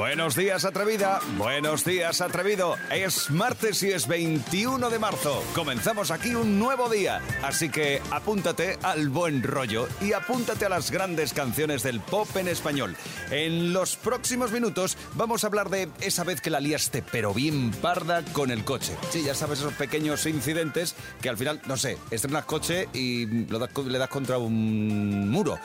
[0.00, 1.20] Buenos días, atrevida.
[1.36, 2.74] Buenos días, atrevido.
[2.90, 5.44] Es martes y es 21 de marzo.
[5.54, 7.20] Comenzamos aquí un nuevo día.
[7.42, 12.48] Así que apúntate al buen rollo y apúntate a las grandes canciones del pop en
[12.48, 12.96] español.
[13.30, 17.70] En los próximos minutos vamos a hablar de esa vez que la liaste, pero bien
[17.70, 18.96] parda con el coche.
[19.10, 23.58] Sí, ya sabes esos pequeños incidentes que al final, no sé, estrenas coche y lo
[23.58, 25.58] le das contra un muro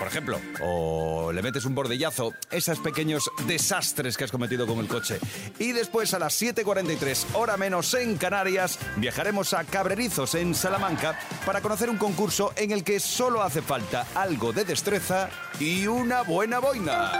[0.00, 4.88] por ejemplo, o le metes un bordillazo, esos pequeños desastres que has cometido con el
[4.88, 5.18] coche.
[5.58, 11.60] Y después a las 7.43, hora menos en Canarias, viajaremos a Cabrerizos, en Salamanca, para
[11.60, 15.28] conocer un concurso en el que solo hace falta algo de destreza
[15.58, 17.10] y una buena boina.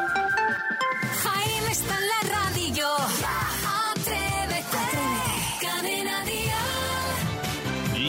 [1.23, 3.40] Jaime está en la radio.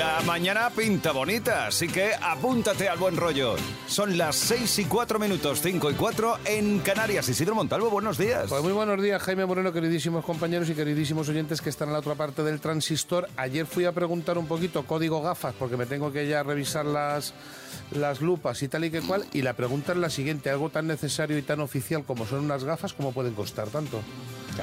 [0.02, 3.56] La mañana pinta bonita, así que apúntate al buen rollo.
[3.86, 7.30] Son las 6 y 4 minutos, 5 y 4 en Canarias.
[7.30, 8.48] Isidro Montalvo, buenos días.
[8.50, 12.00] Pues muy buenos días, Jaime Moreno, queridísimos compañeros y queridísimos oyentes que están en la
[12.00, 13.30] otra parte del transistor.
[13.38, 17.36] Ayer fui a preguntar un poquito código gafas, porque me tengo que ya revisar las,
[17.92, 19.24] las lupas y tal y que cual.
[19.34, 22.64] Y la pregunta es la siguiente: algo tan necesario y tan oficial como son unas
[22.64, 24.02] gafas, ¿cómo pueden costar tanto?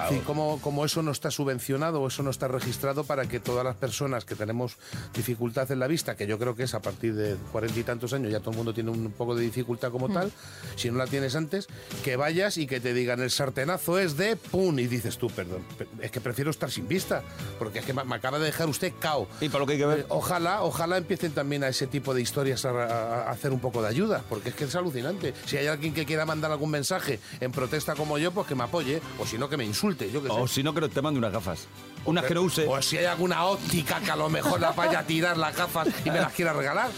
[0.06, 0.22] Claro.
[0.27, 3.77] ¿cómo, cómo eso no está subvencionado o eso no está registrado para que todas las
[3.77, 4.77] personas que tenemos
[5.14, 8.12] dificultad en la vista, que yo creo que es a partir de cuarenta y tantos
[8.12, 10.30] años, ya todo el mundo tiene un poco de dificultad como tal,
[10.76, 11.66] si no la tienes antes,
[12.04, 15.62] que vayas y que te digan el sartenazo es de pum y dices tú, perdón,
[15.76, 17.22] pe- es que prefiero estar sin vista,
[17.58, 19.26] porque es que me, acaba de dejar usted cao.
[19.41, 19.98] Y para lo que hay que ver.
[20.00, 23.60] Eh, Ojalá, ojalá empiecen también a ese tipo de historias a, a- a hacer un
[23.60, 25.34] poco de ayuda, porque es que es alucinante.
[25.46, 28.64] Si hay alguien que quiera mandar algún mensaje en protesta como yo, pues que me
[28.64, 30.34] apoye, o si no que me insulte, yo que sé.
[30.34, 31.67] O si no, que te mande unas gafas.
[32.05, 32.67] Unas que no use.
[32.67, 35.89] O si hay alguna óptica que a lo mejor la vaya a tirar las gafas
[36.05, 36.91] y me las quiera regalar.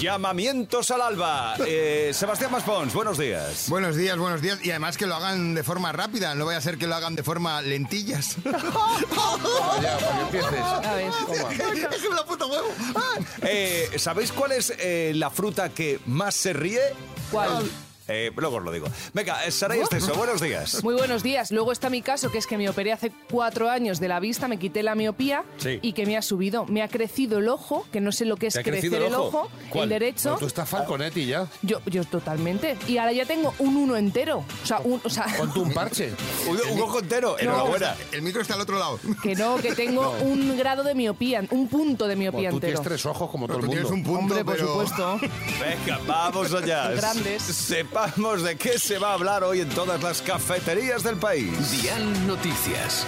[0.00, 1.54] Llamamientos al alba.
[1.66, 3.66] Eh, Sebastián Maspons, buenos días.
[3.68, 4.58] Buenos días, buenos días.
[4.64, 7.14] Y además que lo hagan de forma rápida, no vaya a ser que lo hagan
[7.14, 8.36] de forma lentillas.
[9.82, 11.94] Ya, para que empieces.
[11.98, 12.68] Es la puta huevo.
[12.94, 13.18] Ah.
[13.42, 16.80] Eh, ¿Sabéis cuál es eh, la fruta que más se ríe?
[17.30, 17.68] ¿Cuál?
[18.10, 18.86] Eh, luego os lo digo.
[19.12, 20.82] Venga, eh, Saray Esteso, buenos días.
[20.82, 21.50] Muy buenos días.
[21.50, 24.48] Luego está mi caso, que es que me operé hace cuatro años de la vista,
[24.48, 25.78] me quité la miopía Sí.
[25.82, 26.64] y que me ha subido.
[26.66, 28.96] Me ha crecido el ojo, que no sé lo que es ¿Te ha crecer crecido
[29.06, 29.38] el el ojo?
[29.40, 29.84] ojo, ¿Cuál?
[29.84, 30.30] el derecho.
[30.30, 31.46] No, tú estás Falconetti ya.
[31.62, 32.78] Yo, yo totalmente.
[32.86, 34.42] Y ahora ya tengo un uno entero.
[34.62, 36.10] O sea, un, o sea Ponte un parche.
[36.48, 37.94] Un, un ojo entero, enhorabuena.
[38.12, 38.98] El micro está al otro lado.
[39.22, 42.80] que no, que tengo un grado de miopía, un punto de miopía Bueno, tú entero.
[42.80, 43.96] tienes tres ojos como todo Tú el tienes mundo.
[44.10, 44.68] un punto, Hombre, por pero...
[44.68, 45.20] supuesto.
[45.60, 46.90] Venga, vamos allá.
[46.92, 47.42] Grandes.
[47.98, 51.82] Sepamos de qué se va a hablar hoy en todas las cafeterías del país.
[51.82, 53.04] Dial Noticias.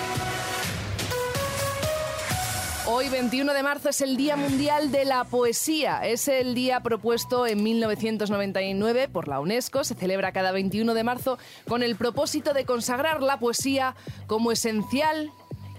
[2.88, 6.00] Hoy, 21 de marzo, es el Día Mundial de la Poesía.
[6.04, 9.84] Es el día propuesto en 1999 por la UNESCO.
[9.84, 13.94] Se celebra cada 21 de marzo con el propósito de consagrar la poesía
[14.26, 15.30] como esencial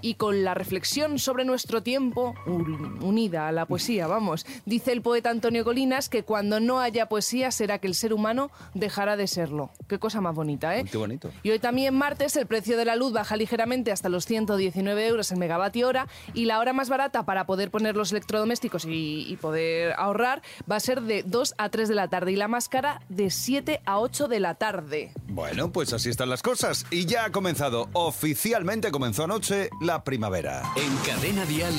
[0.02, 4.46] y con la reflexión sobre nuestro tiempo un- unida a la poesía, vamos.
[4.66, 8.52] Dice el poeta Antonio Colinas que cuando no haya poesía será que el ser humano
[8.74, 9.70] dejará de serlo.
[9.88, 10.86] Qué cosa más bonita, ¿eh?
[10.90, 11.30] Qué bonito.
[11.44, 15.32] Y hoy también martes el precio de la luz baja ligeramente hasta los 119 euros
[15.32, 19.38] el megavatio hora y la hora más barata para poder poner los electrodomésticos y, y
[19.38, 22.70] poder ahorrar va a ser de 2 a 3 de la tarde y la más
[22.70, 25.12] cara de 7 a 8 de la tarde.
[25.28, 26.86] Bueno, pues así están las cosas.
[26.92, 30.64] Y ya ha comenzado, oficialmente comenzó anoche, la primavera.
[30.76, 31.74] En Cadena Dial,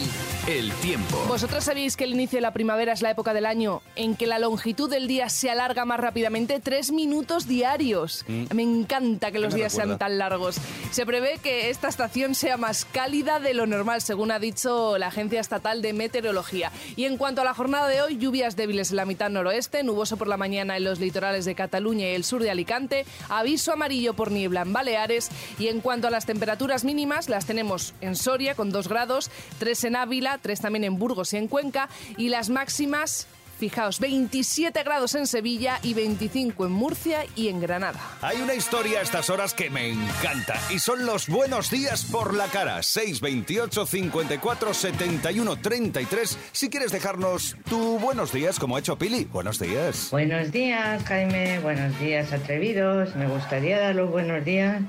[0.46, 1.24] el tiempo.
[1.26, 4.26] ¿Vosotros sabéis que el inicio de la primavera es la época del año en que
[4.26, 6.60] la longitud del día se alarga más rápidamente?
[6.60, 8.24] Tres minutos diarios.
[8.54, 10.56] Me encanta que los días sean tan largos.
[10.90, 15.08] Se prevé que esta estación sea más cálida de lo normal, según ha dicho la
[15.08, 16.70] Agencia Estatal de Meteorología.
[16.96, 20.16] Y en cuanto a la jornada de hoy, lluvias débiles en la mitad noroeste, nuboso
[20.16, 24.14] por la mañana en los litorales de Cataluña y el sur de Alicante, aviso amarillo
[24.14, 25.30] por niebla en Baleares.
[25.58, 29.84] Y en cuanto a las temperaturas mínimas, las tenemos en Soria con 2 grados, 3
[29.84, 33.26] en Ávila, 3 también en Burgos y en Cuenca, y las máximas,
[33.58, 38.00] fijaos, 27 grados en Sevilla y 25 en Murcia y en Granada.
[38.20, 42.34] Hay una historia a estas horas que me encanta y son los buenos días por
[42.34, 42.82] la cara.
[42.82, 46.38] 628 54 71 33.
[46.50, 49.26] Si quieres dejarnos tu buenos días, como ha hecho Pili.
[49.26, 50.08] Buenos días.
[50.10, 51.60] Buenos días, Jaime.
[51.60, 53.14] Buenos días, atrevidos.
[53.14, 54.82] Me gustaría dar los buenos días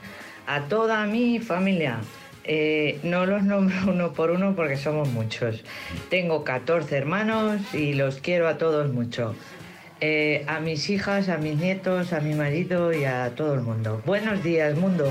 [0.48, 2.00] a toda mi familia.
[2.44, 5.64] Eh, no los nombro uno por uno porque somos muchos.
[6.10, 9.36] Tengo 14 hermanos y los quiero a todos mucho.
[10.02, 14.02] Eh, a mis hijas, a mis nietos, a mi marido y a todo el mundo.
[14.06, 15.08] Buenos días, mundo.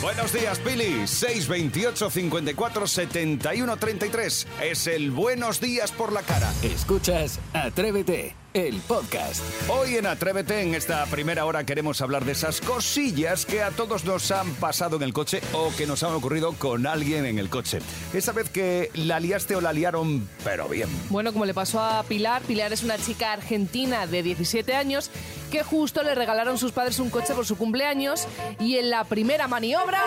[0.00, 1.06] Buenos días, Pili.
[1.06, 4.46] 628 54 71 33.
[4.62, 6.52] Es el Buenos Días por la cara.
[6.62, 9.42] Escuchas Atrévete, el podcast.
[9.68, 14.04] Hoy en Atrévete, en esta primera hora, queremos hablar de esas cosillas que a todos
[14.04, 17.50] nos han pasado en el coche o que nos han ocurrido con alguien en el
[17.50, 17.80] coche.
[18.12, 20.88] Esa vez que la liaste o la liaron, pero bien.
[21.10, 25.10] Bueno, como le pasó a Pilar, Pilar es una chica argentina de 17 años
[25.50, 28.28] que justo le regalaron sus padres un coche por su cumpleaños
[28.60, 30.00] y en la primera maniobra...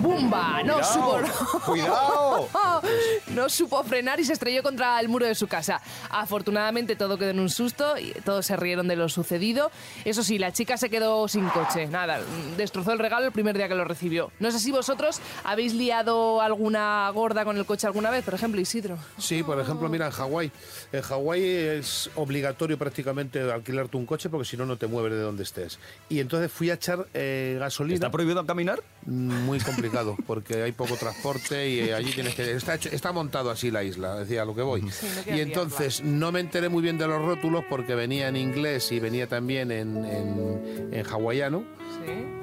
[0.00, 0.62] ¡Bumba!
[0.62, 1.60] No Cuidado, supo...
[1.64, 2.48] cuidado.
[3.34, 5.80] no supo frenar y se estrelló contra el muro de su casa.
[6.10, 9.70] Afortunadamente todo quedó en un susto y todos se rieron de lo sucedido.
[10.04, 11.86] Eso sí, la chica se quedó sin coche.
[11.86, 12.20] Nada,
[12.56, 14.30] destrozó el regalo el primer día que lo recibió.
[14.38, 18.60] No sé si vosotros habéis liado alguna gorda con el coche alguna vez, por ejemplo,
[18.60, 18.98] Isidro.
[19.18, 20.52] Sí, por ejemplo, mira, en Hawái.
[20.92, 25.20] En Hawái es obligatorio prácticamente alquilarte un coche porque si no, no te mueves de
[25.20, 25.78] donde estés.
[26.08, 27.94] Y entonces fui a echar eh, gasolina.
[27.94, 28.82] ¿Está prohibido caminar?
[29.06, 29.87] Muy complicado,
[30.26, 32.52] porque hay poco transporte y eh, allí tienes que...
[32.52, 34.82] Está, hecho- está montado así la isla, decía a lo que voy.
[34.82, 34.90] no
[35.36, 39.00] y entonces no me enteré muy bien de los rótulos porque venía en inglés y
[39.00, 41.64] venía también en, en, en hawaiano.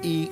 [0.02, 0.08] Sí.
[0.08, 0.30] Y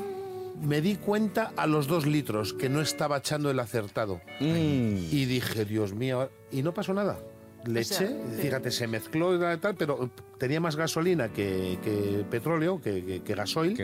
[0.63, 4.21] me di cuenta a los dos litros que no estaba echando el acertado.
[4.41, 7.19] Y dije, Dios mío, y no pasó nada.
[7.67, 12.25] Le O sea, eché, fíjate, se mezcló y tal, pero tenía más gasolina que, que
[12.31, 13.77] petróleo, que, que- que gasoil,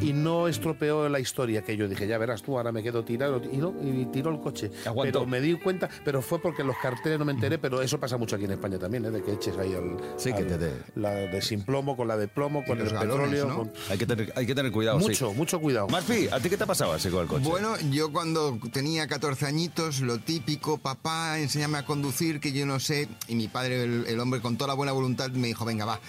[0.00, 3.40] y no estropeó la historia que yo dije, ya verás tú, ahora me quedo tirado,
[3.52, 4.70] y, no, y tiró el coche.
[4.84, 5.20] Aguantó.
[5.20, 8.16] Pero me di cuenta, pero fue porque los carteles no me enteré, pero eso pasa
[8.16, 9.10] mucho aquí en España también, ¿eh?
[9.10, 10.72] de que eches ahí al, Sí, que te dé.
[10.96, 13.46] la de sin plomo, con la de plomo, con el galones, petróleo.
[13.46, 13.56] ¿no?
[13.58, 15.06] con- Hay que tener, hay que tener cuidado, sí.
[15.08, 15.86] Mucho, mucho cuidado.
[15.88, 17.48] Maspi, ¿a ti qué te ha pasado así con el coche?
[17.48, 22.80] Bueno, yo cuando tenía 14 añitos, lo típico, papá, enséñame a conducir, que yo no
[22.80, 23.06] sé.
[23.28, 26.00] Y mi padre, el, hombre con toda la buena voluntad, me dijo, venga, va,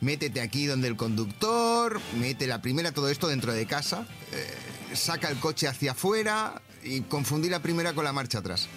[0.00, 5.28] métete aquí donde el conductor, mete la primera, todo esto dentro de casa, eh, saca
[5.28, 8.68] el coche hacia afuera y confundí la primera con la marcha atrás.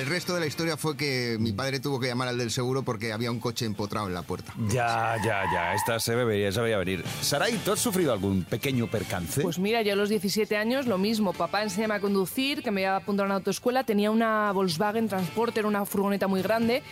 [0.00, 2.82] El resto de la historia fue que mi padre tuvo que llamar al del seguro
[2.82, 4.52] porque había un coche empotrado en la puerta.
[4.68, 5.74] Ya, ya, ya.
[5.74, 7.04] Esta se veía, se veía venir.
[7.22, 9.40] Saray, ¿tú has sufrido algún pequeño percance?
[9.42, 11.32] Pues mira, yo a los 17 años lo mismo.
[11.32, 13.84] Papá enséñame a conducir, que me iba a apuntar a una autoescuela.
[13.84, 16.82] Tenía una Volkswagen Transporter, una furgoneta muy grande.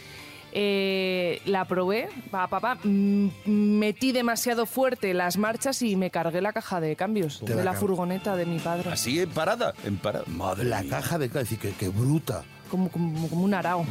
[0.57, 6.53] Eh, la probé, pa- papá, mm, metí demasiado fuerte las marchas y me cargué la
[6.53, 8.89] caja de cambios de, la la furgoneta de mi padre.
[8.93, 10.25] Así en parada, en parada.
[10.29, 10.91] Madre La mía.
[10.91, 12.45] caja de decir que, que bruta.
[12.75, 13.87] Como, como, como un arao.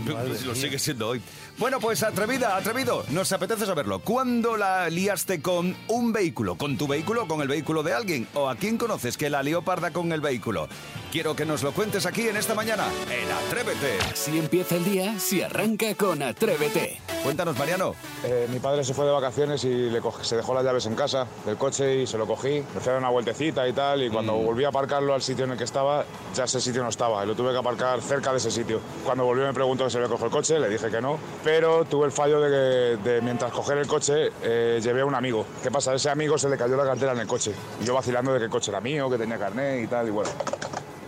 [0.46, 1.22] Lo sigue siendo hoy.
[1.58, 4.00] Bueno, pues atrevida, atrevido, nos apetece saberlo.
[4.00, 6.58] ¿Cuándo la liaste con un vehículo?
[6.58, 8.28] ¿Con tu vehículo o con el vehículo de alguien?
[8.34, 10.68] ¿O a quién conoces que la lió parda con el vehículo?
[11.14, 14.00] Quiero que nos lo cuentes aquí en esta mañana, en Atrévete.
[14.12, 17.00] Así empieza el día si arranca con Atrévete.
[17.22, 17.94] Cuéntanos, Mariano.
[18.24, 21.28] Eh, mi padre se fue de vacaciones y le se dejó las llaves en casa
[21.46, 22.64] del coche y se lo cogí.
[22.74, 25.46] Me fui a dar una vueltecita y tal y cuando volví a aparcarlo al sitio
[25.46, 28.32] en el que estaba, ya ese sitio no estaba y lo tuve que aparcar cerca
[28.32, 28.82] de ese sitio.
[29.06, 31.86] Cuando volvió me preguntó que se había cogido el coche, le dije que no, pero
[31.86, 35.46] tuve el fallo de que de mientras coger el coche eh, llevé a un amigo.
[35.62, 35.92] ¿Qué pasa?
[35.92, 38.40] A ese amigo se le cayó la cartera en el coche y yo vacilando de
[38.40, 40.32] que el coche era mío, que tenía carnet y tal y bueno.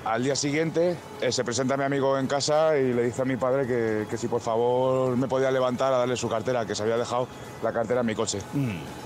[0.05, 3.37] Al día siguiente eh, se presenta mi amigo en casa y le dice a mi
[3.37, 6.83] padre que, que si por favor me podía levantar a darle su cartera, que se
[6.83, 7.27] había dejado
[7.63, 8.39] la cartera en mi coche.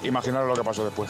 [0.04, 1.10] Imaginaros lo que pasó después.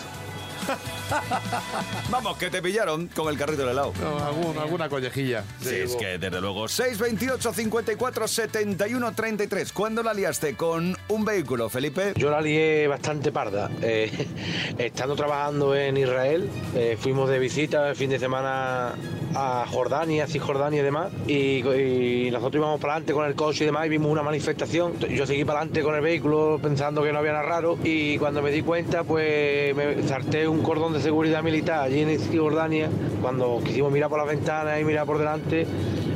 [2.09, 3.93] Vamos, que te pillaron con el carrito del helado.
[4.01, 5.43] No, algún- alguna collejilla.
[5.61, 6.67] Sí, es que desde luego.
[6.67, 9.71] 628 54 71 33.
[9.73, 12.13] ¿Cuándo la liaste con un vehículo, Felipe?
[12.15, 13.69] Yo la lié bastante parda.
[13.81, 14.11] Eh,
[14.77, 18.95] estando trabajando en Israel, eh, fuimos de visita el fin de semana
[19.35, 21.11] a Jordania, Cisjordania y demás.
[21.27, 24.99] Y, y nosotros íbamos para adelante con el coche y demás y vimos una manifestación.
[24.99, 27.77] Yo seguí para adelante con el vehículo pensando que no había nada raro.
[27.83, 32.19] Y cuando me di cuenta, pues me salté un cordón de seguridad militar allí en
[32.19, 32.89] Cisjordania.
[33.21, 35.65] Cuando quisimos mirar por las ventanas y mirar por delante,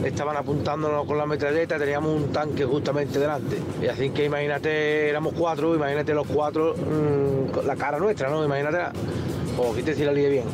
[0.03, 3.57] estaban apuntándonos con la metralleta, teníamos un tanque justamente delante.
[3.81, 8.43] Y así que imagínate, éramos cuatro, imagínate los cuatro, mm, con la cara nuestra, ¿no?
[8.43, 8.77] Imagínate,
[9.57, 10.45] o quítese si la lié bien.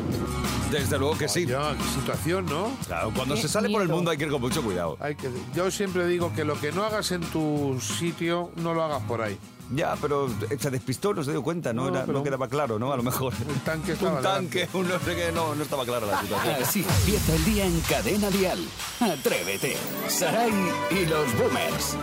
[0.72, 1.48] Desde luego que sí.
[1.96, 2.72] Situación, ¿no?
[2.86, 4.98] Claro, cuando Qué se sale por el mundo hay que ir con mucho cuidado.
[5.00, 8.84] Hay que, yo siempre digo que lo que no hagas en tu sitio, no lo
[8.84, 9.38] hagas por ahí.
[9.72, 10.28] Ya, pero
[10.60, 12.92] se despistó, no se dio cuenta, no, No, Era- no quedaba claro, ¿no?
[12.92, 13.34] A lo mejor.
[13.48, 16.56] Un tanque estaba Un tanque, un no sé qué, no, no estaba clara la situación.
[16.64, 18.60] Así empieza el día en Cadena Dial.
[19.00, 19.78] Atrévete.
[20.08, 20.52] Saray
[20.92, 21.96] y los boomers.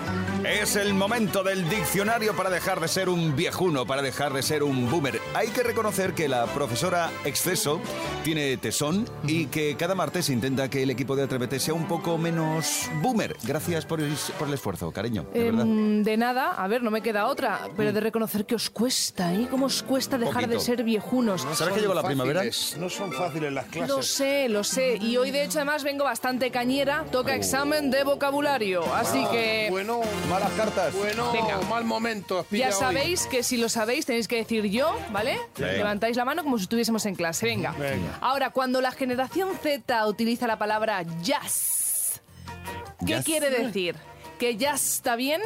[0.48, 4.62] Es el momento del diccionario para dejar de ser un viejuno, para dejar de ser
[4.62, 5.20] un boomer.
[5.34, 7.80] Hay que reconocer que la profesora Exceso
[8.22, 12.16] tiene tesón y que cada martes intenta que el equipo de Atrévete sea un poco
[12.16, 13.36] menos boomer.
[13.42, 15.62] Gracias por el, por el esfuerzo, cariño, de verdad.
[15.62, 17.68] Em, de nada, a ver, no me queda otra.
[17.76, 19.48] Pero de reconocer que os cuesta, ¿eh?
[19.50, 21.44] ¿Cómo os cuesta dejar de ser viejunos?
[21.44, 22.44] No ¿Sabes que llegó la primavera?
[22.78, 23.88] No son fáciles las clases.
[23.88, 24.96] Lo sé, lo sé.
[24.98, 27.04] Y hoy, de hecho, además vengo bastante cañera.
[27.10, 28.84] Toca examen de vocabulario.
[28.94, 30.02] Así que Bueno,
[30.38, 30.94] Malas cartas.
[30.94, 31.60] bueno, Venga.
[31.62, 32.40] mal momento.
[32.40, 32.80] has ya pillado hoy.
[32.80, 35.38] sabéis que si lo sabéis tenéis que decir yo, ¿vale?
[35.56, 37.46] Levantáis la mano como si estuviésemos en clase.
[37.46, 37.72] Venga.
[37.72, 38.18] Venga.
[38.20, 42.20] Ahora, cuando la generación Z utiliza la palabra jazz,
[43.00, 43.24] ¿qué Jazz.
[43.24, 43.96] quiere decir?
[44.38, 45.40] ¿Que ya está bien?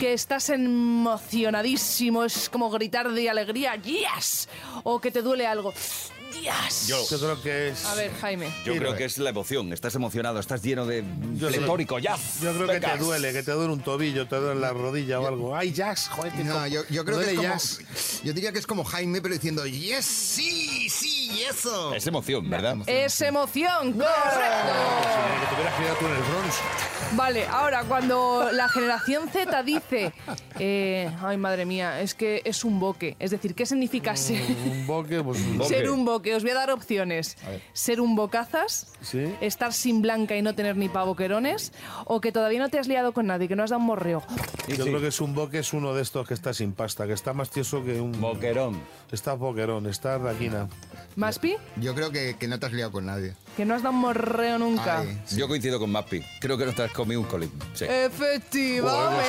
[0.00, 2.24] ¿Que estás emocionadísimo?
[2.24, 4.48] Es como gritar de alegría, ¡Yes!
[4.84, 5.74] ¿O que te duele algo?
[6.40, 6.86] ¡Yes!
[6.88, 7.84] Yo- Yo creo que es.
[7.84, 8.52] A ver, Jaime.
[8.64, 9.72] Yo creo que es la emoción.
[9.72, 11.98] Estás emocionado, estás lleno de Yo pletórico.
[11.98, 12.16] Ya.
[12.40, 12.92] Yo creo que Venga.
[12.94, 15.56] te duele, que te duele un tobillo, te duele la rodilla o algo.
[15.56, 16.08] ¡Ay, jazz!
[16.08, 17.42] Joder, que No, yo, yo creo que es como.
[17.42, 17.80] jazz.
[18.24, 21.94] Yo diría que es como Jaime, pero diciendo, yes, sí, sí, eso.
[21.94, 22.76] Es emoción, ¿verdad?
[22.86, 24.72] Es emoción, correcto.
[25.40, 26.54] Que te hubieras criado tú en el Bronx.
[27.14, 30.12] Vale, ahora cuando la generación Z dice,
[30.58, 34.86] eh, ay madre mía, es que es un boque, es decir, ¿qué significa ser, Un
[34.86, 35.38] boque, pues.
[35.40, 35.68] un- Boque.
[35.68, 36.21] ser un boque?
[36.34, 37.36] Os voy a dar opciones.
[37.72, 39.34] Ser un bocazas, Sí.
[39.40, 41.72] estar sin blanca y no tener ni pavoquerones,
[42.04, 44.22] o que todavía no te has liado con nadie, que no has dado un morreo.
[44.68, 47.12] Yo creo que es un boque, es uno de estos que está sin pasta, que
[47.12, 48.12] está más tieso que un.
[48.20, 48.80] Boquerón.
[49.10, 50.68] Está boquerón, está raquina.
[51.16, 51.56] ¿Maspi?
[51.76, 53.34] Yo creo que, que no te has liado con nadie.
[53.56, 55.00] Que no has dado un morreo nunca.
[55.00, 56.22] Ay, Yo coincido con Mapi.
[56.40, 57.52] Creo que no te has comido un colín.
[57.74, 57.84] Sí.
[57.84, 59.26] Efectivamente.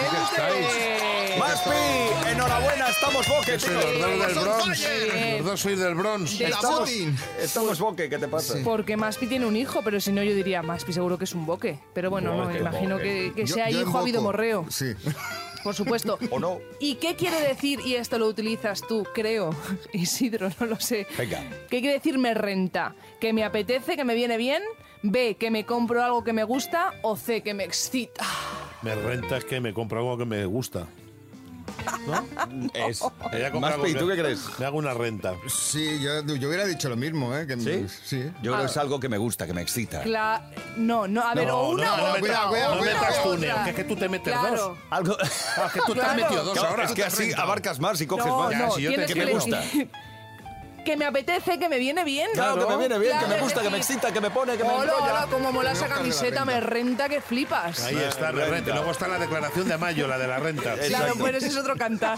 [1.37, 2.29] ¡Maspi!
[2.31, 2.89] ¡Enhorabuena!
[2.89, 4.45] ¡Estamos boque, tío!
[4.45, 4.67] los
[5.43, 6.37] Los dos sois del Bronx.
[6.39, 7.17] De la hecho, Putin.
[7.37, 8.55] Estamos boque, ¿qué te pasa?
[8.63, 11.45] Porque Maspi tiene un hijo, pero si no yo diría, Maspi seguro que es un
[11.45, 11.79] boque.
[11.93, 13.33] Pero bueno, no, Boque, imagino boque.
[13.35, 14.65] que, que Yo- sea yo hijo ha habido morreo.
[14.69, 14.93] Sí.
[15.65, 16.17] Por supuesto.
[16.31, 16.59] ¿O no?
[16.79, 19.53] ¿Y qué quiere decir, y esto lo utilizas tú, creo,
[19.93, 21.07] Isidro, no lo sé?
[21.17, 21.41] Venga.
[21.69, 22.95] ¿Qué quiere decir me renta?
[23.19, 24.63] ¿Que me apetece, que me viene bien?
[25.01, 26.93] B, que me compro algo que me gusta?
[27.01, 28.25] ¿O C, que me excita?
[28.81, 30.87] Me renta es que me compro algo que me gusta.
[32.73, 32.99] Es.
[32.99, 34.39] Compra algo Maspi, que- ¿tú qué crees?
[34.59, 35.35] Me hago una renta.
[35.47, 37.45] Sí, yo, yo hubiera dicho lo mismo, ¿eh?
[37.47, 37.85] Que, ¿Sí?
[38.03, 38.31] sí.
[38.41, 40.03] Yo creo que es algo que me gusta, que me excita.
[40.03, 40.41] Cla-
[40.77, 42.19] no, no, a ver, No, o una no, no otra.
[42.19, 42.81] cuidado, No cuidado.
[43.01, 44.55] metas túnel, que es que tú te metes Claro.
[44.69, 44.77] dos.
[44.89, 45.17] Algo.
[45.57, 46.21] Ah, que tú te has Claro.
[46.21, 46.83] metido dos Claro, ahora.
[46.85, 47.41] es que así renta.
[47.41, 48.51] abarcas más y coges No, más.
[48.51, 49.61] Ya, no, si yo te- que me gusta.
[50.83, 52.29] Que me apetece, que me viene bien.
[52.33, 53.93] Claro, que me viene bien, que me gusta, que me sí.
[53.93, 54.93] excita, que me pone, que me enrolla.
[54.95, 57.83] hola, como mola esa camiseta, me renta que flipas.
[57.83, 58.69] Ahí está, la renta.
[58.69, 60.75] Y luego está la declaración de mayo, la de la renta.
[60.75, 62.17] Claro, pues ese es otro cantar.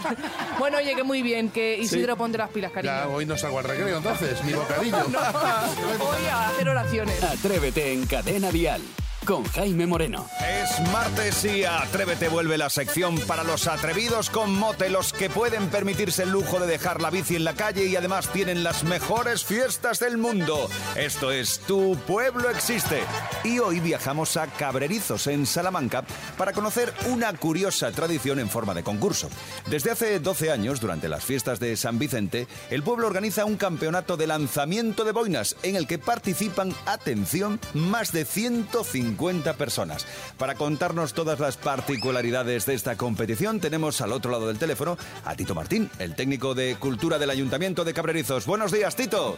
[0.58, 2.92] Bueno, oye, que muy bien, que Isidro ponte las pilas, cariño.
[2.92, 4.96] Ya, hoy no salgo al recreo, entonces, ni bocadillo.
[5.98, 7.22] Voy a hacer oraciones.
[7.22, 8.82] Atrévete en Cadena Dial
[9.26, 10.28] con Jaime Moreno.
[10.40, 15.68] Es martes y Atrévete vuelve la sección para los atrevidos con mote, los que pueden
[15.68, 19.44] permitirse el lujo de dejar la bici en la calle y además tienen las mejores
[19.44, 20.70] fiestas del mundo.
[20.94, 23.02] Esto es Tu Pueblo Existe.
[23.42, 26.04] Y hoy viajamos a Cabrerizos, en Salamanca,
[26.38, 29.28] para conocer una curiosa tradición en forma de concurso.
[29.68, 34.16] Desde hace 12 años, durante las fiestas de San Vicente, el pueblo organiza un campeonato
[34.16, 39.15] de lanzamiento de boinas en el que participan, atención, más de 150
[39.56, 40.06] personas.
[40.38, 45.34] Para contarnos todas las particularidades de esta competición, tenemos al otro lado del teléfono a
[45.34, 48.46] Tito Martín, el técnico de Cultura del Ayuntamiento de Cabrerizos.
[48.46, 49.36] Buenos días, Tito.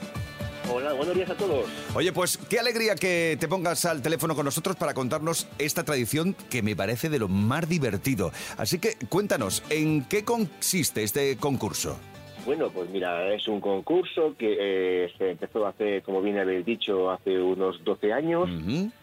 [0.71, 1.65] Hola, buenos días a todos.
[1.95, 6.37] Oye, pues qué alegría que te pongas al teléfono con nosotros para contarnos esta tradición
[6.51, 8.33] que me parece de lo más divertido.
[8.59, 11.99] Así que cuéntanos, ¿en qué consiste este concurso?
[12.45, 17.11] Bueno, pues mira, es un concurso que eh, se empezó hace, como bien habéis dicho,
[17.11, 18.49] hace unos 12 años.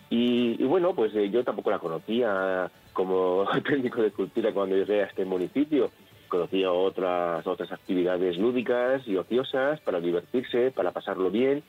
[0.09, 5.01] Y, y bueno, pues eh, yo tampoco la conocía como técnico de cultura cuando llegué
[5.03, 5.91] a este municipio.
[6.27, 11.63] Conocía otras, otras actividades lúdicas y ociosas para divertirse, para pasarlo bien.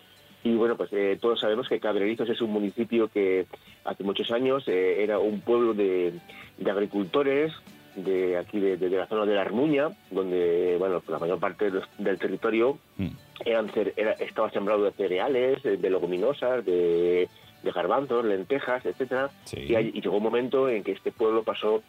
[0.45, 3.47] Y bueno, pues eh, todos sabemos que Cabrerizos es un municipio que
[3.85, 6.14] hace muchos años eh, era un pueblo de,
[6.59, 7.52] de agricultores
[7.97, 11.81] de aquí de, de la zona de la Armuña, donde bueno la mayor parte de
[11.99, 13.09] del territorio Mm.
[13.45, 17.28] eran era- estaba sembrado de cereales, de leguminosas, de,
[17.66, 19.30] de garbanzos, lentejas, etcétera.
[19.44, 19.61] Sí.
[19.68, 21.82] Y, hay- y llegó un momento en que este pueblo pasó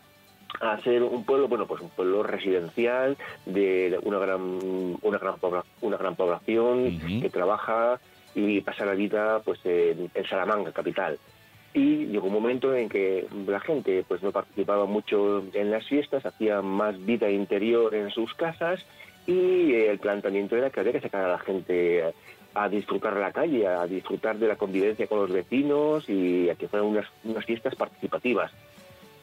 [0.62, 4.41] a ser un pueblo, bueno, pues un pueblo residencial de una gran
[5.01, 5.36] una gran
[5.81, 7.22] una gran población Ujú.
[7.22, 8.00] que trabaja
[8.34, 11.17] y pasa la vida pues en, en Salamanca capital.
[11.74, 16.25] Y llegó un momento en que la gente pues no participaba mucho en las fiestas,
[16.25, 18.84] hacía más vida interior en sus casas
[19.27, 22.13] y el planteamiento era que había que sacar a la gente
[22.64, 26.68] a, disfrutar la calle, a disfrutar de la convivencia con los vecinos y a que
[26.68, 28.52] fueran unas, unas fiestas participativas.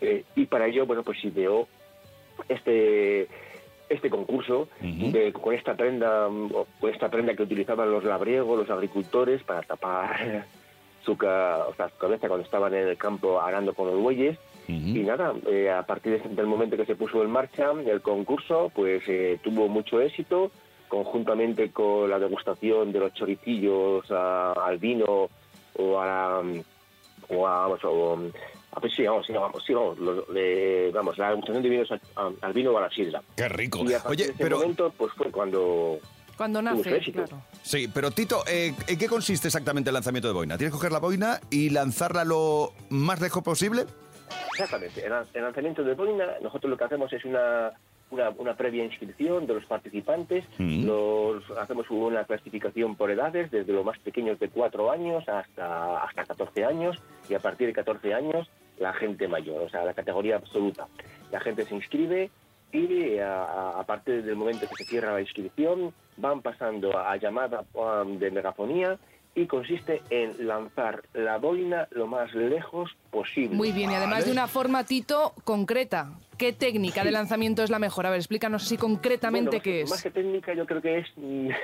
[0.00, 1.66] Eh, y para ello, bueno, pues ideó
[2.48, 3.28] este
[3.88, 5.12] este concurso Ujú.
[5.12, 6.26] de- con esta prenda
[6.80, 10.46] con esta prenda que utilizaban los labriegos, los agricultores para tapar
[11.04, 14.38] su, ca- o sea, su cabeza cuando estaban en el campo arando con los bueyes
[14.66, 18.72] Y nada, eh, a partir de- del momento que se puso en marcha el concurso,
[18.74, 20.50] pues eh, tuvo mucho éxito,
[20.94, 25.28] conjuntamente con la degustación de los choricillos a- al vino
[25.76, 26.42] o a la,
[27.28, 28.14] o a, vamos, o,
[28.72, 30.24] a- pues sí, vamos, sí, vamos, sí, vamos, los-
[30.92, 31.88] vamos, la degustación de vinos
[32.42, 33.22] al vino o a la sidra.
[33.36, 33.80] Qué rico.
[33.84, 34.58] Y a partir Oye, de ese pero...
[34.58, 35.98] momento, pues fue cuando
[36.36, 37.42] Cuando nace, claro.
[37.62, 40.56] Sí, pero Tito, eh, ¿en qué consiste exactamente el lanzamiento de boina?
[40.58, 43.84] ¿Tienes que coger la boina y lanzarla lo más lejos posible?
[44.52, 45.04] Exactamente.
[45.04, 47.70] El, el lanzamiento de boina, nosotros lo que hacemos es una,
[48.14, 50.44] una, una previa inscripción de los participantes.
[50.58, 50.84] Mm.
[50.86, 56.24] Los, hacemos una clasificación por edades, desde los más pequeños de 4 años hasta, hasta
[56.24, 60.36] 14 años, y a partir de 14 años la gente mayor, o sea, la categoría
[60.36, 60.86] absoluta.
[61.30, 62.30] La gente se inscribe
[62.72, 67.16] y a, a- a partir del momento que se cierra la inscripción van pasando a
[67.16, 68.98] llamada um, de megafonía
[69.36, 73.56] y consiste en lanzar la boina lo más lejos posible.
[73.56, 76.12] Muy bien, y además de una forma, Tito, concreta.
[76.38, 78.06] ¿Qué técnica de lanzamiento es la mejor?
[78.06, 80.04] A ver, explícanos así concretamente Bueno, qué más, Más es.
[80.04, 81.54] que técnica, yo creo que es en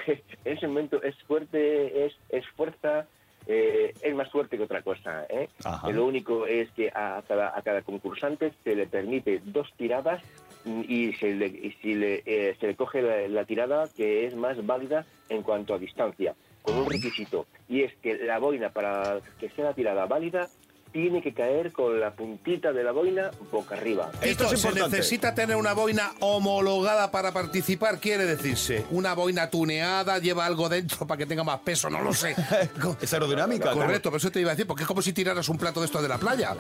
[0.45, 3.07] ese momento es fuerte, es, es fuerza,
[3.47, 5.27] eh, es más fuerte que otra cosa.
[5.29, 5.49] ¿eh?
[5.93, 10.23] Lo único es que a cada, a cada concursante se le permite dos tiradas
[10.65, 14.37] y se le, y si le, eh, se le coge la, la tirada que es
[14.37, 19.21] más válida en cuanto a distancia, con un requisito, y es que la boina, para
[19.39, 20.49] que sea la tirada válida,
[20.93, 24.11] tiene que caer con la puntita de la boina boca arriba.
[24.23, 28.85] Esto Tito, es se necesita tener una boina homologada para participar, quiere decirse.
[28.91, 32.35] Una boina tuneada, lleva algo dentro para que tenga más peso, no lo sé.
[33.01, 33.73] Es aerodinámica.
[33.73, 35.87] Correcto, pero eso te iba a decir, porque es como si tiraras un plato de
[35.87, 36.55] esto de la playa.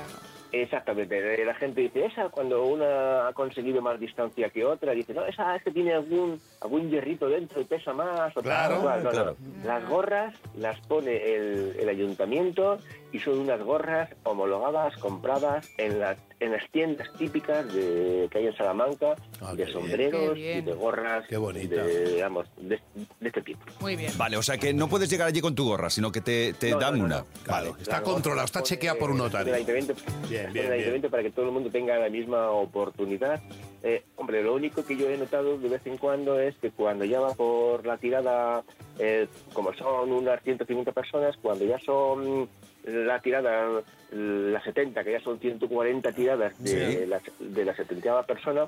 [0.52, 5.24] Exactamente, la gente dice, esa cuando una ha conseguido más distancia que otra, dice, no,
[5.24, 8.36] esa es que tiene algún, algún hierrito dentro y pesa más.
[8.36, 8.98] O tal, Claro, o cual".
[9.04, 9.10] No, no.
[9.12, 9.36] claro.
[9.64, 12.78] Las gorras las pone el, el ayuntamiento
[13.12, 18.46] y son unas gorras homologadas, compradas en las, en las tiendas típicas de, que hay
[18.46, 21.82] en Salamanca, Ah, de sombreros y de gorras Qué bonita.
[21.82, 22.78] de, digamos, de,
[23.20, 23.60] de este tipo.
[23.80, 24.12] Muy bien.
[24.16, 26.70] Vale, o sea que no puedes llegar allí con tu gorra, sino que te, te
[26.70, 27.18] No, dan no, no, una.
[27.20, 27.26] no.
[27.46, 27.72] Vale.
[27.80, 29.52] Está controlado, está chequeado por un notario.
[29.54, 31.02] Bien, bien, bien.
[31.10, 33.40] para que todo el mundo tenga la misma oportunidad.
[33.82, 37.04] Eh, hombre, lo único que yo he notado de vez en cuando es que cuando
[37.06, 38.62] ya va por la tirada,
[38.98, 42.48] eh, como son unas 150 personas, cuando ya son
[42.84, 48.66] la tirada, las 70, que ya son 140 tiradas de, la, de la 70 persona,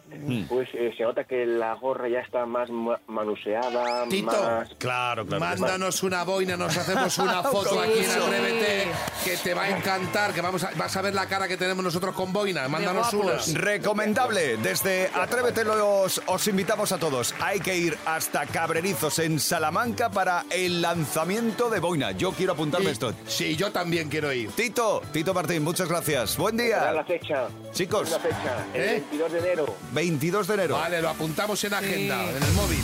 [0.48, 4.26] pues eh, se nota que la gorra ya está más ma- manuseada, Tito.
[4.30, 4.68] más...
[4.78, 5.40] Claro, claro.
[5.40, 8.10] Mándanos una boina, nos hacemos una foto aquí en Sí.
[8.20, 8.84] Atrévete,
[9.24, 11.82] que te va a encantar, que vamos a, vas a ver la cara que tenemos
[11.84, 12.68] nosotros con boina.
[12.68, 13.32] Mándanos una.
[13.54, 17.34] Recomendable, desde Atrévete los, os invitamos a todos.
[17.40, 22.12] Hay que ir hasta Cabrerizos en Salamanca para el lanzamiento de Boina.
[22.12, 23.12] Yo quiero apuntarme esto.
[23.26, 24.50] Sí, yo también quiero ir.
[24.50, 26.36] Tito, Tito Martín, muchas gracias.
[26.36, 27.04] Buen Será la día.
[27.04, 27.48] fecha.
[27.72, 28.10] Chicos.
[28.10, 28.90] La fecha, el ¿Eh?
[29.10, 29.76] 22 de enero.
[29.92, 30.74] 22 de enero.
[30.74, 32.82] Vale, lo apuntamos en agenda, en el móvil.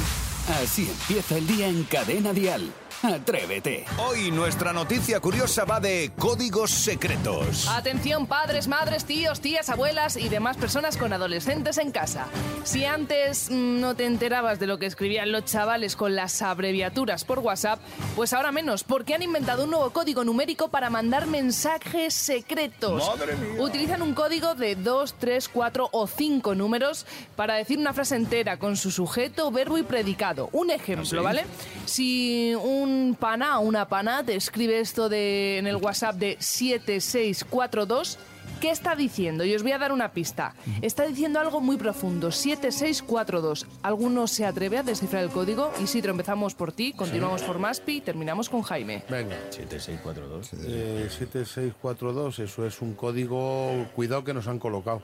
[0.62, 2.72] Así empieza el día en Cadena Dial.
[3.02, 3.84] Atrévete.
[3.98, 7.68] Hoy nuestra noticia curiosa va de códigos secretos.
[7.68, 12.26] Atención padres, madres, tíos, tías, abuelas y demás personas con adolescentes en casa.
[12.64, 17.24] Si antes mm, no te enterabas de lo que escribían los chavales con las abreviaturas
[17.24, 17.78] por WhatsApp,
[18.16, 23.06] pues ahora menos, porque han inventado un nuevo código numérico para mandar mensajes secretos.
[23.06, 23.62] ¡Madre mía!
[23.62, 27.06] Utilizan un código de 2, 3, 4 o 5 números
[27.36, 30.48] para decir una frase entera con su sujeto, verbo y predicado.
[30.52, 31.44] Un ejemplo, ¿vale?
[31.86, 32.87] Si un
[33.18, 38.18] pana o una pana te escribe esto de, en el WhatsApp de 7642,
[38.60, 39.44] ¿qué está diciendo?
[39.44, 40.54] Y os voy a dar una pista.
[40.82, 43.66] Está diciendo algo muy profundo, 7642.
[43.82, 45.72] ¿Alguno se atreve a descifrar el código?
[45.82, 49.04] Isidro, empezamos por ti, continuamos por Maspi y terminamos con Jaime.
[49.08, 49.36] Venga.
[49.50, 50.52] 7642.
[50.66, 55.02] Eh, 7642, eso es un código, cuidado que nos han colocado.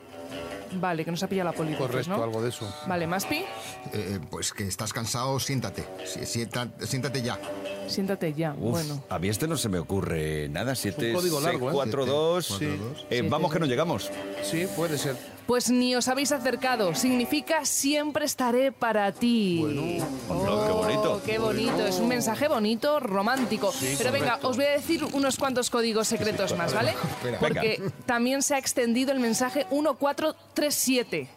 [0.72, 2.22] Vale, que nos ha pillado la policía, Correcto, ¿no?
[2.22, 2.66] algo de eso.
[2.86, 3.44] Vale, Maspi,
[3.92, 5.84] Eh, pues que estás cansado, siéntate.
[6.24, 7.38] Sienta- siéntate ya.
[7.86, 8.52] siéntate ya.
[8.54, 9.02] Uf, bueno.
[9.08, 10.74] a mí este no se me ocurre nada.
[10.74, 11.74] 7, código largo, ¿eh?
[11.74, 12.46] 4, 2.
[12.58, 13.20] Sí.
[13.28, 14.10] vamos que no llegamos.
[14.42, 15.16] Sí, puede ser.
[15.46, 16.94] Pues ni os habéis acercado.
[16.94, 19.62] Significa siempre estaré para ti.
[19.66, 21.22] Qué bonito.
[21.26, 21.86] Qué bonito.
[21.86, 23.72] Es un mensaje bonito, romántico.
[23.98, 26.94] Pero venga, os voy a decir unos cuantos códigos secretos más, ¿vale?
[27.40, 31.28] Porque también se ha extendido el mensaje 1437.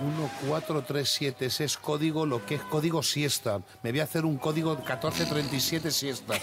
[0.00, 3.60] 1437, ese es código, lo que es código siesta.
[3.84, 6.34] Me voy a hacer un código 1437 siesta.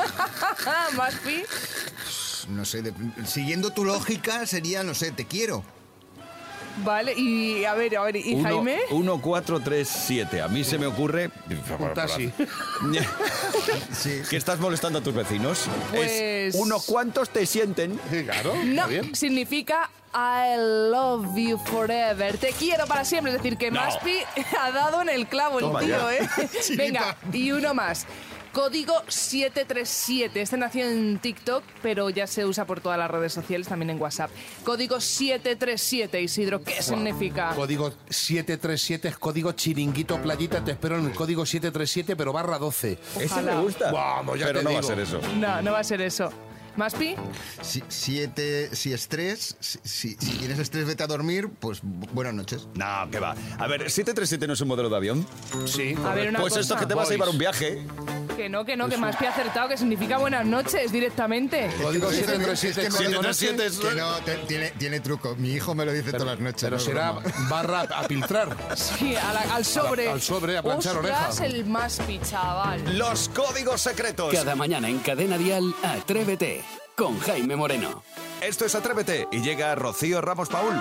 [0.96, 1.42] Maspi.
[2.48, 2.94] No sé, de-
[3.26, 5.62] siguiendo tu lógica sería, no sé, te quiero.
[6.84, 8.78] Vale, y a ver, a ver, ¿y Uno- Jaime?
[8.90, 10.40] 1, 4, 3, 7.
[10.42, 11.30] A mí se me ocurre.
[11.78, 12.32] Un taxi.
[14.30, 15.64] que estás molestando a tus vecinos.
[15.90, 17.98] Pues- Es unos cuantos te sienten.
[18.24, 19.14] Claro, No, bien.
[19.14, 20.56] significa I
[20.90, 22.36] love you forever.
[22.38, 23.32] Te quiero para siempre.
[23.32, 23.80] Es decir, que No.
[23.80, 24.18] Maspi
[24.60, 26.14] ha dado en el clavo Toma el tío, ya.
[26.16, 26.28] ¿eh?
[26.76, 28.06] Venga, y uno más.
[28.62, 30.42] Código 737.
[30.42, 34.00] Este nació en TikTok, pero ya se usa por todas las redes sociales, también en
[34.02, 34.32] WhatsApp.
[34.64, 37.50] Código 737, Isidro, ¿qué significa?
[37.54, 40.64] Código 737 es código chiringuito playita.
[40.64, 42.98] Te espero en el código 737, pero barra 12.
[43.20, 43.92] Ese me gusta.
[43.92, 45.20] Vamos, ya Pero te no va a ser eso.
[45.38, 46.28] No, no va a ser eso.
[46.76, 47.16] ¿Maspi?
[47.60, 52.34] Si, siete, si estrés, si, si, si tienes estrés, vete a dormir, pues bu- buenas
[52.34, 52.68] noches.
[52.74, 53.34] No, que va.
[53.58, 55.26] A ver, 737 no es un modelo de avión.
[55.66, 55.94] Sí.
[56.04, 56.60] A ver, una Pues cosa.
[56.60, 57.84] esto que te vas a llevar un viaje.
[58.38, 61.68] Que no, que no, que Maspi ha acertado, que significa buenas noches directamente.
[61.82, 63.34] Código Es que 737 me- código noche.
[63.34, 65.34] 737 es- Que no, te- tiene, tiene truco.
[65.34, 66.60] Mi hijo me lo dice todas las noches.
[66.62, 67.32] Pero no es será broma.
[67.50, 68.56] barra a filtrar.
[68.76, 70.08] Sí, a la- al sobre.
[70.08, 71.46] al sobre, a planchar Ostras, oreja.
[71.56, 72.96] el Maspi, chaval.
[72.96, 74.32] Los códigos secretos.
[74.32, 76.62] Cada mañana en Cadena Dial, Atrévete
[76.96, 78.04] con Jaime Moreno.
[78.40, 80.74] Esto es Atrévete y llega Rocío Ramos Paul.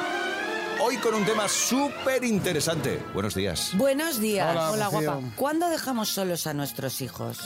[0.80, 3.02] Hoy con un tema súper interesante.
[3.14, 3.72] Buenos días.
[3.76, 4.56] Buenos días.
[4.56, 5.20] Hola, guapa.
[5.36, 7.40] ¿Cuándo dejamos solos a nuestros hijos?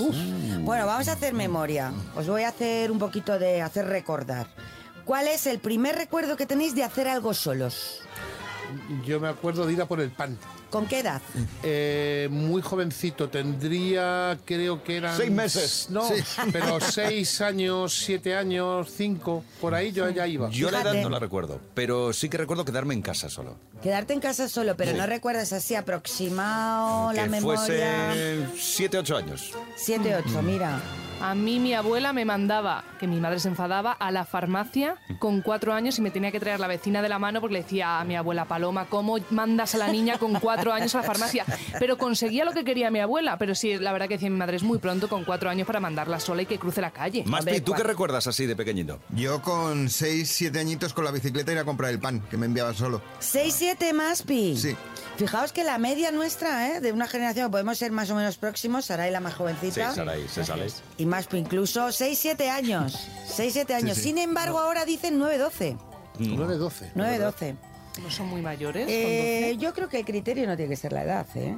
[0.59, 1.93] Bueno, vamos a hacer memoria.
[2.15, 4.47] Os voy a hacer un poquito de hacer recordar.
[5.05, 8.01] ¿Cuál es el primer recuerdo que tenéis de hacer algo solos?
[9.05, 10.37] Yo me acuerdo de ir a por el pan.
[10.69, 11.21] ¿Con qué edad?
[11.63, 15.17] Eh, muy jovencito, tendría, creo que eran...
[15.17, 15.87] Seis meses.
[15.89, 16.07] No,
[16.53, 20.49] pero seis años, siete años, cinco, por ahí yo ya iba.
[20.49, 21.03] Yo la edad Fíjate.
[21.03, 23.57] no la recuerdo, pero sí que recuerdo quedarme en casa solo.
[23.83, 24.97] Quedarte en casa solo, pero Sí.
[24.97, 27.57] no recuerdas así aproximado la memoria.
[27.59, 29.51] fuese 7, 8 años.
[29.75, 30.79] Siete, ocho, mira.
[31.21, 35.41] A mí mi abuela me mandaba, que mi madre se enfadaba, a la farmacia con
[35.41, 37.99] cuatro años y me tenía que traer la vecina de la mano porque le decía
[37.99, 41.45] a mi abuela Paloma, ¿cómo mandas a la niña con cuatro años a la farmacia?
[41.79, 44.57] Pero conseguía lo que quería mi abuela, pero sí, la verdad que decía mi madre
[44.57, 47.23] es muy pronto con cuatro años para mandarla sola y que cruce la calle.
[47.27, 48.99] Maspi, ¿tú qué recuerdas así de pequeñito?
[49.09, 52.47] Yo con 6, 7 añitos con la bicicleta ir a comprar el pan, que me
[52.47, 53.01] enviaba solo.
[53.19, 54.57] Seis, siete más, Pi.
[54.57, 54.75] Sí.
[55.17, 56.81] Fijaos que la media nuestra, ¿eh?
[56.81, 59.93] de una generación, podemos ser más o menos próximos, Saray la más jovencita.
[59.93, 60.67] Saray, se sale.
[60.97, 63.07] Y más, incluso 6-7 años.
[63.27, 63.97] 6-7 años.
[63.97, 64.03] sí.
[64.05, 65.77] Sin embargo, ahora dicen 9-12.
[66.17, 66.93] 9-12.
[66.95, 67.55] 9-12.
[68.01, 68.87] ¿No son muy mayores?
[68.89, 69.57] Eh, 12?
[69.57, 71.57] yo creo que el criterio no tiene que ser la edad, ¿eh?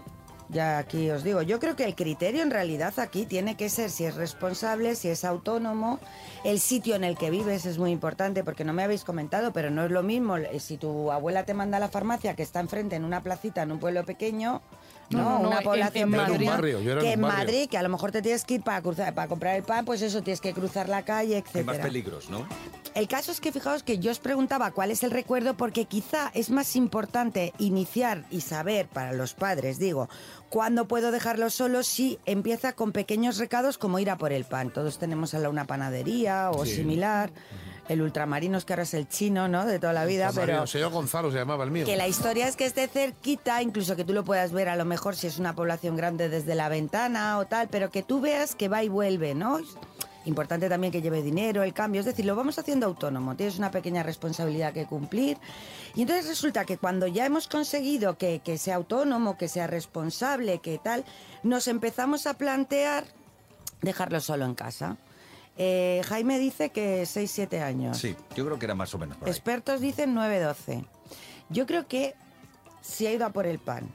[0.49, 3.89] Ya aquí os digo, yo creo que el criterio en realidad aquí tiene que ser
[3.89, 5.99] si es responsable, si es autónomo,
[6.43, 9.71] el sitio en el que vives es muy importante porque no me habéis comentado, pero
[9.71, 12.59] no es lo mismo eh, si tu abuela te manda a la farmacia que está
[12.59, 14.61] enfrente en una placita en un pueblo pequeño,
[15.09, 16.47] no, No, no, una población en Madrid.
[16.47, 17.37] Barrio, que en un barrio.
[17.45, 19.85] Madrid, que a lo mejor te tienes que ir para cruzar, para comprar el pan,
[19.85, 22.47] pues eso tienes que cruzar la calle, Hay más peligros, ¿no?
[22.95, 26.29] El caso es que fijaos que yo os preguntaba cuál es el recuerdo porque quizá
[26.35, 30.09] es más importante iniciar y saber para los padres, digo,
[30.49, 34.69] cuándo puedo dejarlos solos si empieza con pequeños recados como ir a por el pan.
[34.71, 36.75] Todos tenemos a la una panadería o Sí.
[36.75, 37.31] similar.
[37.89, 39.65] El ultramarinos que ahora es el chino, ¿no?
[39.65, 41.85] De toda la vida, pero señor Gonzalo se llamaba el mío.
[41.85, 44.85] que la historia es que esté cerquita, incluso que tú lo puedas ver a lo
[44.85, 48.55] mejor si es una población grande desde la ventana o tal, pero que tú veas
[48.55, 49.59] que va y vuelve, ¿no?
[50.25, 53.71] Importante también que lleve dinero, el cambio, es decir, lo vamos haciendo autónomo, tienes una
[53.71, 55.37] pequeña responsabilidad que cumplir.
[55.95, 60.59] Y entonces resulta que cuando ya hemos conseguido que, que sea autónomo, que sea responsable,
[60.59, 61.03] que tal,
[61.43, 63.03] nos empezamos a plantear
[63.81, 64.95] dejarlo solo en casa.
[65.57, 67.97] Eh, Jaime dice que 6-7 años.
[67.97, 69.31] Sí, yo creo que era más o menos por ahí.
[69.31, 70.85] Expertos dicen 9-12.
[71.49, 72.15] Yo creo que
[72.81, 73.89] si ha ido a por el pan,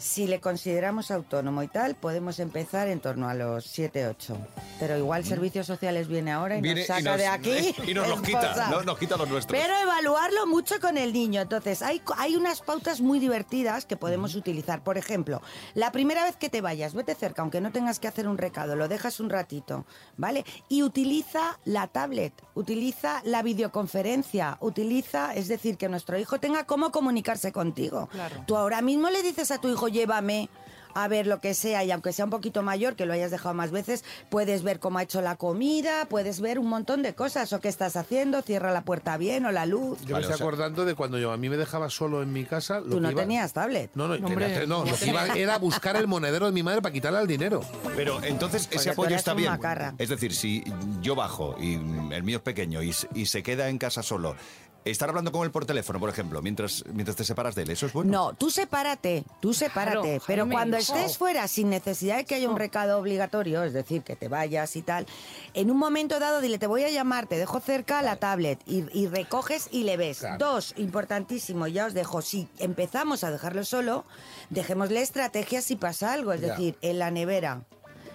[0.00, 4.36] si le consideramos autónomo y tal, podemos empezar en torno a los 7-8.
[4.78, 6.62] Pero igual Servicios Sociales viene ahora y Mm.
[6.62, 7.74] Viene nos saca y nos, de aquí.
[7.86, 9.60] Y nos los quita, no, nos quita los nuestros.
[9.60, 11.40] Pero evaluarlo mucho con el niño.
[11.40, 14.82] Entonces, hay, hay unas pautas muy divertidas que podemos utilizar.
[14.82, 15.42] Por ejemplo,
[15.74, 18.76] la primera vez que te vayas, vete cerca, aunque no tengas que hacer un recado,
[18.76, 19.86] lo dejas un ratito,
[20.16, 20.44] ¿vale?
[20.68, 26.90] Y utiliza la tablet, utiliza la videoconferencia, utiliza, es decir, que nuestro hijo tenga cómo
[26.90, 28.08] comunicarse contigo.
[28.12, 28.44] Claro.
[28.46, 30.48] Tú ahora mismo le dices a tu hijo, llévame
[30.92, 33.54] a ver lo que sea y aunque sea un poquito mayor, que lo hayas dejado
[33.54, 37.52] más veces, puedes ver cómo ha hecho la comida, puedes ver un montón de cosas
[37.52, 40.00] o qué estás haciendo, cierra la puerta bien o la luz.
[40.00, 42.24] Yo Vale, me o estoy sea- acordando de cuando yo a mí me dejaba solo
[42.24, 42.80] en mi casa.
[42.80, 43.92] Lo Tú que no iba- tenías tablet.
[43.94, 46.52] No, no, No, hombre, tenía- no, no lo que iba era buscar el monedero de
[46.52, 47.60] mi madre para quitarle el dinero.
[47.94, 49.52] Pero entonces Porque ese apoyo está bien.
[49.52, 49.94] macarra.
[49.96, 50.64] Es decir, si
[51.00, 51.74] yo bajo y
[52.12, 52.92] el mío es pequeño y
[53.26, 54.34] se queda en casa solo,
[54.84, 57.86] estar hablando con él por teléfono, por ejemplo, mientras, mientras te separas de él, ¿eso
[57.86, 58.10] es bueno?
[58.10, 60.00] No, tú sepárate, tú sepárate.
[60.00, 60.54] Claro, pero Jaime.
[60.54, 60.80] cuando Oh.
[60.80, 64.74] estés fuera sin necesidad de que haya un recado obligatorio, es decir, que te vayas
[64.76, 65.06] y tal,
[65.54, 68.84] en un momento dado dile, te voy a llamar, te dejo cerca la tablet y,
[68.98, 70.18] y recoges y le ves.
[70.20, 70.38] Claro.
[70.38, 74.04] Dos, importantísimo, ya os dejo, si empezamos a dejarlo solo,
[74.48, 76.48] dejémosle estrategias si pasa algo, es Ya.
[76.52, 77.62] decir, en la nevera.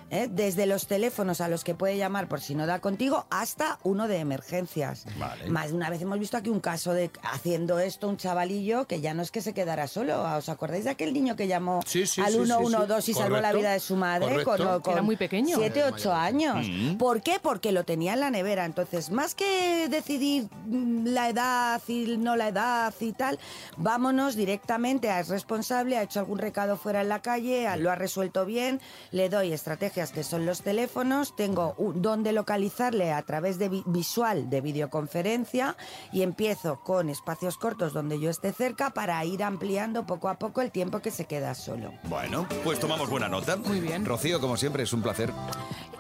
[0.10, 0.28] ¿Eh?
[0.30, 4.08] Desde los teléfonos a los que puede llamar por si no da contigo hasta uno
[4.08, 5.06] de emergencias.
[5.18, 5.48] Vale.
[5.50, 9.02] Más de una vez hemos visto aquí un caso de haciendo esto un chavalillo que
[9.02, 10.24] ya no es que se quedara solo.
[10.38, 13.12] ¿Os acordáis de aquel niño que llamó Sí, sí, al sí, sí, 112 sí.
[13.12, 14.72] y salvó la vida de su madre Correcto.
[14.74, 15.58] con, con Era muy pequeño.
[15.58, 16.68] 7, 8 años?
[16.68, 16.98] Mm.
[16.98, 17.40] ¿Por qué?
[17.42, 18.66] Porque lo tenía en la nevera.
[18.66, 23.40] Entonces, más que decidir mm, la edad y no la edad y tal,
[23.78, 27.96] vámonos directamente a es responsable, ha hecho algún recado fuera en la calle, lo ha
[27.96, 28.80] resuelto bien,
[29.12, 29.52] le doy
[29.96, 34.60] estrategias que son los teléfonos, tengo un- donde localizarle a través de vi- visual de
[34.62, 35.78] videoconferencia
[36.12, 40.62] y empiezo con espacios cortos donde yo esté cerca para ir ampliando poco a poco
[40.62, 41.94] el tiempo que se queda solo.
[42.10, 43.56] Bueno, pues tomamos buena nota.
[43.56, 44.06] Muy bien.
[44.06, 45.32] Rocío, como siempre, es un placer.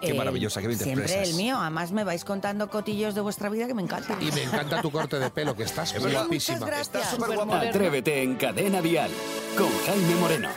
[0.06, 1.30] Qué Eh, maravillosa, qué bien te Siempre expresas.
[1.30, 4.18] el mío, además me vais contando cotillos de vuestra vida que me encanta.
[4.22, 6.58] Y me encanta tu corte de pelo, que estás guapísima.
[6.58, 6.82] Muchas gracias.
[6.88, 7.60] Estás súper guapa.
[7.62, 9.12] Atrévete en Cadena Dial
[9.58, 10.50] con Jaime Moreno.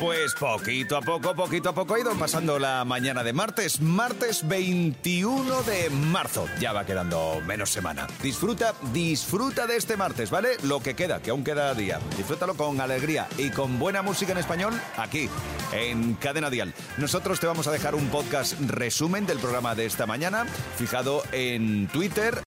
[0.00, 4.46] Pues poquito a poco, poquito a poco ha ido pasando la mañana de martes, martes
[4.48, 6.46] 21 de marzo.
[6.58, 8.08] Ya va quedando menos semana.
[8.20, 10.56] Disfruta, disfruta de este martes, ¿vale?
[10.64, 12.00] Lo que queda, que aún queda día.
[12.16, 15.30] Disfrútalo con alegría y con buena música en español aquí,
[15.72, 16.74] en Cadena Dial.
[16.98, 18.58] Nosotros te vamos a dejar un podcast
[18.94, 22.40] resumen del programa de esta mañana, fijado en Twitter,